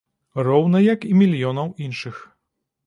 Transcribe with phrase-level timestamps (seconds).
[0.47, 2.15] Роўна як і мільёнаў іншых.